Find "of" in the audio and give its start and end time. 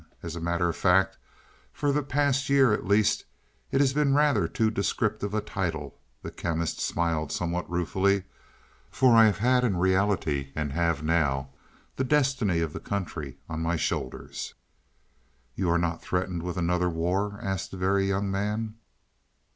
0.67-0.75, 12.61-12.73